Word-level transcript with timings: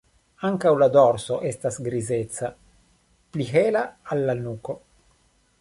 Ankaŭ 0.47 0.71
la 0.83 0.87
dorso 0.95 1.37
estas 1.49 1.77
grizeca, 1.89 2.51
pli 3.35 3.49
hela 3.53 3.87
al 4.17 4.29
la 4.31 4.39
nuko. 4.45 4.81